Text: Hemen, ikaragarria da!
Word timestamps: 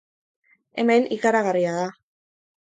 Hemen, 0.83 1.05
ikaragarria 1.17 1.75
da! 1.77 1.85